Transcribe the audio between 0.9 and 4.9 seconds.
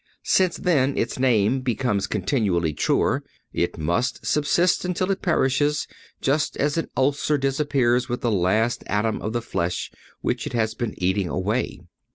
its name becomes continually truer, it must subsist